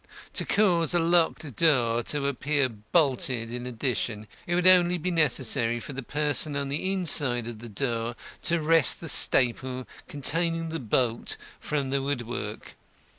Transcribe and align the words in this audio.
To 0.33 0.45
cause 0.45 0.95
a 0.95 0.99
locked 0.99 1.57
door 1.57 2.01
to 2.01 2.25
appear 2.25 2.69
bolted 2.69 3.53
in 3.53 3.67
addition, 3.67 4.25
it 4.47 4.55
would 4.55 4.65
only 4.65 4.97
be 4.97 5.11
necessary 5.11 5.79
for 5.79 5.93
the 5.93 6.01
person 6.01 6.55
on 6.55 6.69
the 6.69 6.91
inside 6.91 7.45
of 7.45 7.59
the 7.59 7.69
door 7.69 8.15
to 8.41 8.59
wrest 8.59 8.99
the 8.99 9.07
staple 9.07 9.87
containing 10.07 10.69
the 10.69 10.79
bolt 10.79 11.37
from 11.59 11.91
the 11.91 12.01
woodwork. 12.01 12.73